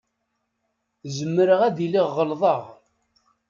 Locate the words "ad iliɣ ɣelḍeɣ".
1.67-2.63